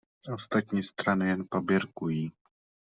Ostatní 0.33 0.83
strany 0.83 1.27
jen 1.27 1.47
paběrkují. 1.47 2.31